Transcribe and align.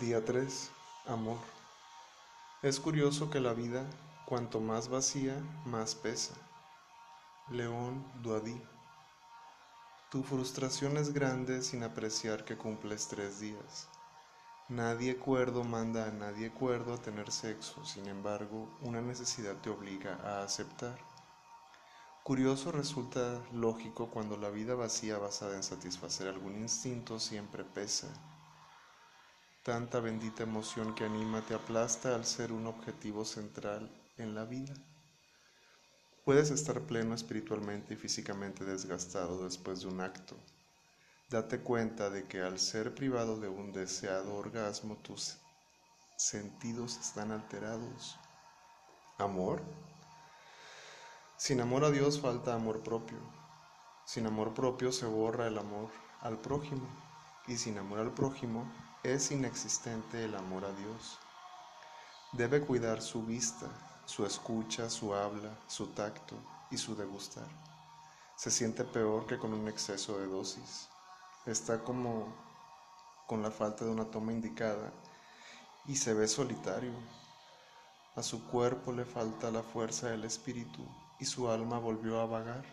Día 0.00 0.24
3. 0.24 0.70
Amor. 1.08 1.36
Es 2.62 2.80
curioso 2.80 3.28
que 3.28 3.40
la 3.40 3.52
vida, 3.52 3.84
cuanto 4.24 4.58
más 4.58 4.88
vacía, 4.88 5.38
más 5.66 5.94
pesa. 5.94 6.32
León 7.50 8.02
Duadí. 8.22 8.58
Tu 10.10 10.22
frustración 10.22 10.96
es 10.96 11.12
grande 11.12 11.60
sin 11.60 11.82
apreciar 11.82 12.46
que 12.46 12.56
cumples 12.56 13.08
tres 13.08 13.38
días. 13.38 13.86
Nadie 14.70 15.18
cuerdo 15.18 15.62
manda 15.62 16.06
a 16.06 16.10
nadie 16.10 16.50
cuerdo 16.50 16.94
a 16.94 17.02
tener 17.02 17.30
sexo, 17.30 17.84
sin 17.84 18.06
embargo, 18.06 18.74
una 18.80 19.02
necesidad 19.02 19.56
te 19.56 19.68
obliga 19.68 20.14
a 20.24 20.42
aceptar. 20.42 20.98
Curioso 22.22 22.72
resulta 22.72 23.42
lógico 23.52 24.08
cuando 24.08 24.38
la 24.38 24.48
vida 24.48 24.74
vacía 24.74 25.18
basada 25.18 25.54
en 25.54 25.62
satisfacer 25.62 26.28
algún 26.28 26.56
instinto 26.56 27.20
siempre 27.20 27.62
pesa 27.62 28.08
Tanta 29.62 30.00
bendita 30.00 30.42
emoción 30.42 30.92
que 30.92 31.04
anima 31.04 31.40
te 31.42 31.54
aplasta 31.54 32.16
al 32.16 32.24
ser 32.24 32.50
un 32.50 32.66
objetivo 32.66 33.24
central 33.24 33.88
en 34.18 34.34
la 34.34 34.44
vida. 34.44 34.74
Puedes 36.24 36.50
estar 36.50 36.80
pleno 36.80 37.14
espiritualmente 37.14 37.94
y 37.94 37.96
físicamente 37.96 38.64
desgastado 38.64 39.44
después 39.44 39.82
de 39.82 39.86
un 39.86 40.00
acto. 40.00 40.36
Date 41.30 41.60
cuenta 41.60 42.10
de 42.10 42.26
que 42.26 42.40
al 42.40 42.58
ser 42.58 42.92
privado 42.92 43.38
de 43.38 43.48
un 43.48 43.72
deseado 43.72 44.34
orgasmo 44.34 44.96
tus 44.96 45.38
sentidos 46.16 46.96
están 46.96 47.30
alterados. 47.30 48.18
¿Amor? 49.18 49.62
Sin 51.36 51.60
amor 51.60 51.84
a 51.84 51.92
Dios 51.92 52.20
falta 52.20 52.52
amor 52.52 52.82
propio. 52.82 53.18
Sin 54.06 54.26
amor 54.26 54.54
propio 54.54 54.90
se 54.90 55.06
borra 55.06 55.46
el 55.46 55.56
amor 55.56 55.88
al 56.20 56.40
prójimo. 56.40 56.88
Y 57.46 57.58
sin 57.58 57.78
amor 57.78 58.00
al 58.00 58.12
prójimo 58.12 58.66
es 59.02 59.32
inexistente 59.32 60.24
el 60.24 60.36
amor 60.36 60.64
a 60.64 60.72
Dios. 60.72 61.18
Debe 62.32 62.60
cuidar 62.60 63.02
su 63.02 63.24
vista, 63.24 63.66
su 64.04 64.24
escucha, 64.24 64.88
su 64.88 65.12
habla, 65.12 65.58
su 65.66 65.88
tacto 65.88 66.36
y 66.70 66.78
su 66.78 66.94
degustar. 66.94 67.48
Se 68.36 68.50
siente 68.52 68.84
peor 68.84 69.26
que 69.26 69.38
con 69.38 69.52
un 69.54 69.66
exceso 69.66 70.18
de 70.18 70.28
dosis. 70.28 70.88
Está 71.46 71.82
como 71.82 72.32
con 73.26 73.42
la 73.42 73.50
falta 73.50 73.84
de 73.84 73.90
una 73.90 74.04
toma 74.04 74.32
indicada 74.32 74.92
y 75.86 75.96
se 75.96 76.14
ve 76.14 76.28
solitario. 76.28 76.92
A 78.14 78.22
su 78.22 78.46
cuerpo 78.46 78.92
le 78.92 79.04
falta 79.04 79.50
la 79.50 79.64
fuerza 79.64 80.10
del 80.10 80.24
espíritu 80.24 80.86
y 81.18 81.24
su 81.24 81.50
alma 81.50 81.80
volvió 81.80 82.20
a 82.20 82.26
vagar. 82.26 82.64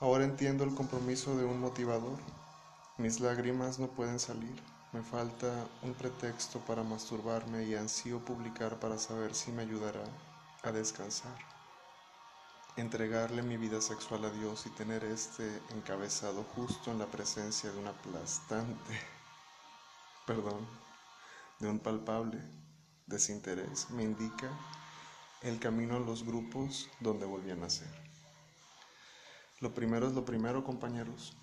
Ahora 0.00 0.24
entiendo 0.24 0.64
el 0.64 0.74
compromiso 0.74 1.36
de 1.36 1.44
un 1.44 1.60
motivador 1.60 2.18
mis 2.98 3.20
lágrimas 3.20 3.78
no 3.78 3.86
pueden 3.86 4.18
salir, 4.18 4.60
me 4.92 5.02
falta 5.02 5.68
un 5.82 5.94
pretexto 5.94 6.58
para 6.58 6.82
masturbarme 6.82 7.62
y 7.64 7.76
ansío 7.76 8.24
publicar 8.24 8.80
para 8.80 8.98
saber 8.98 9.36
si 9.36 9.52
me 9.52 9.62
ayudará 9.62 10.02
a 10.64 10.72
descansar. 10.72 11.38
Entregarle 12.76 13.42
mi 13.42 13.56
vida 13.56 13.80
sexual 13.80 14.24
a 14.24 14.30
Dios 14.30 14.66
y 14.66 14.70
tener 14.70 15.04
este 15.04 15.62
encabezado 15.70 16.42
justo 16.56 16.90
en 16.90 16.98
la 16.98 17.06
presencia 17.06 17.70
de 17.70 17.78
un 17.78 17.86
aplastante, 17.86 19.00
perdón, 20.26 20.66
de 21.60 21.68
un 21.68 21.78
palpable 21.78 22.42
desinterés, 23.06 23.90
me 23.90 24.02
indica 24.02 24.50
el 25.42 25.60
camino 25.60 25.96
a 25.96 26.00
los 26.00 26.24
grupos 26.24 26.88
donde 26.98 27.26
volví 27.26 27.52
a 27.52 27.56
nacer. 27.56 27.88
Lo 29.60 29.72
primero 29.72 30.08
es 30.08 30.14
lo 30.14 30.24
primero, 30.24 30.64
compañeros. 30.64 31.36